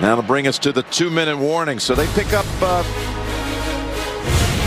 [0.00, 1.78] That'll bring us to the two-minute warning.
[1.78, 2.82] So they pick up uh,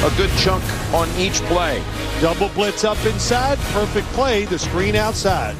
[0.05, 0.63] a good chunk
[0.93, 1.81] on each play.
[2.21, 3.57] Double blitz up inside.
[3.73, 4.45] Perfect play.
[4.45, 5.55] The screen outside.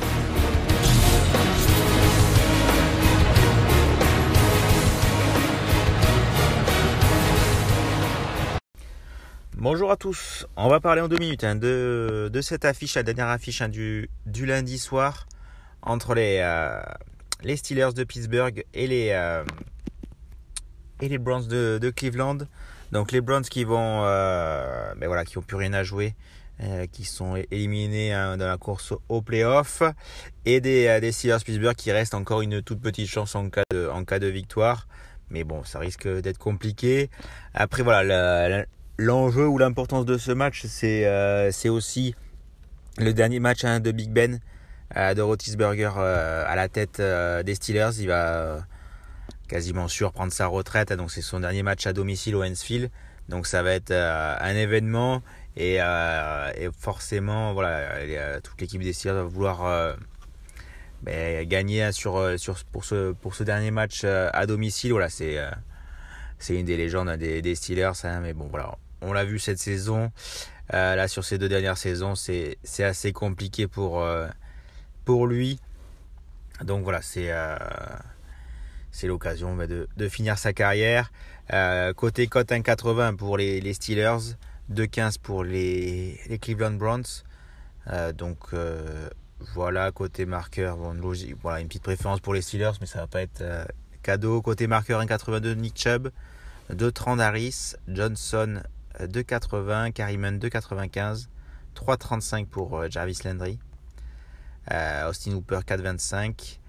[9.57, 13.02] Bonjour à tous, on va parler en deux minutes hein, de, de, cette affiche, la
[13.02, 15.25] dernière affiche hein, du, du, lundi soir
[15.82, 16.84] entre les, euh,
[17.43, 19.43] les Steelers de Pittsburgh et les, euh,
[21.20, 22.39] Browns de, Cleveland.
[22.91, 26.16] Donc les Browns qui vont, euh, ben ont plus rien à jouer,
[26.62, 29.84] euh, qui sont éliminés hein, dans la course au playoff,
[30.45, 34.27] et des, des Steelers Pittsburgh qui restent encore une toute petite chance en cas de,
[34.27, 34.88] victoire.
[35.29, 37.09] Mais bon, ça risque d'être compliqué.
[37.54, 38.65] Après voilà,
[38.98, 42.15] l'enjeu ou l'importance de ce match, c'est aussi
[42.98, 44.40] le dernier match hein, de Big Ben,
[44.94, 47.99] de Roethlisberger euh, à la tête euh, des Steelers.
[47.99, 48.59] Il va euh,
[49.48, 52.90] quasiment sûr prendre sa retraite, hein, donc c'est son dernier match à domicile au Hensfield.
[53.29, 55.23] Donc ça va être un événement
[55.57, 55.79] et,
[56.77, 59.95] forcément, voilà, toute l'équipe des Steelers va vouloir
[61.01, 64.91] ben, gagner hein, sur, sur, pour, ce, pour ce dernier match à domicile.
[64.91, 65.40] Voilà, c'est
[66.38, 69.57] c'est une des légendes des, des Steelers, hein, mais bon voilà, on l'a vu cette
[69.57, 70.12] saison.
[70.72, 74.06] Là, sur ces deux dernières saisons, c'est assez compliqué pour,
[75.06, 75.59] pour lui.
[76.63, 77.57] Donc voilà, c'est euh,
[79.03, 81.11] l'occasion bah, de, finir sa carrière.
[81.53, 84.35] Euh, côté cote 1,80 pour les, Steelers,
[84.73, 87.23] 2,15 pour les, Cleveland Browns.
[87.88, 89.09] Euh, donc euh,
[89.53, 93.44] voilà, côté marqueur, une petite préférence pour les Steelers, mais ça va pas être
[94.01, 94.41] cadeau.
[94.41, 96.09] Côté marqueur 1,82 Nick Chubb,
[96.72, 98.61] 2,30 Harris, Johnson
[99.00, 101.28] 2,80, Carryman 2,95,
[101.75, 103.59] 3,35 pour euh, Jarvis Landry,
[105.09, 106.59] Austin Hooper 4,25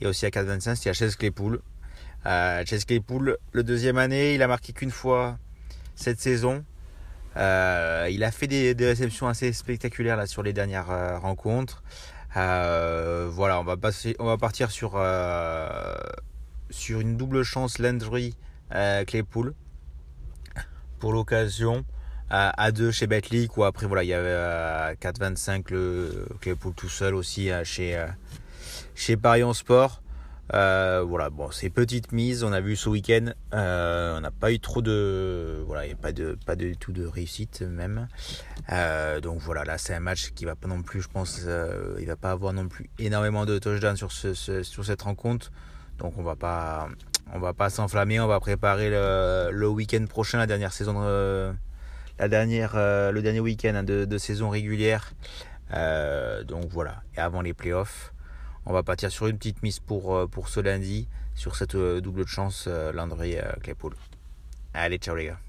[0.00, 1.60] et aussi à 4,25 il y a Chase Claypool.
[2.26, 5.38] Euh, Chase Claypool, le deuxième année, il a marqué qu'une fois
[5.94, 6.64] cette saison.
[7.36, 11.82] Euh, il a fait des, des, réceptions assez spectaculaires là sur les dernières euh, rencontres.
[12.36, 15.00] Euh, voilà, on va passer, on va partir sur
[16.70, 18.36] sur une double chance Landry
[19.06, 19.54] Claypool
[20.98, 21.84] pour l'occasion
[22.30, 26.88] à, 2 chez Betlic ou après voilà il y avait à 4,25 le Claypool tout
[26.88, 28.06] seul aussi chez
[28.94, 30.02] chez Parion Sport.
[30.54, 32.42] Euh, voilà bon c'est petite mise.
[32.42, 36.12] On a vu ce week-end euh, on n'a pas eu trop de voilà a pas
[36.12, 38.08] de pas tout de réussite même.
[38.72, 41.96] Euh, donc voilà là c'est un match qui va pas non plus je pense euh,
[42.00, 45.50] il va pas avoir non plus énormément de touchdowns sur ce sur cette rencontre.
[45.98, 46.88] Donc on va pas
[47.34, 51.52] on va pas s'enflammer, on va préparer le, le week-end prochain, la dernière saison, de,
[52.18, 55.12] la dernière, euh, le dernier week-end hein, de, saison régulière.
[55.74, 58.12] Euh, donc voilà, et avant les playoffs,
[58.66, 62.26] on va partir sur une petite mise pour, euh, pour ce lundi, sur cette double
[62.26, 63.94] chance Landry Claypool.
[64.74, 65.47] Allez, ciao les gars.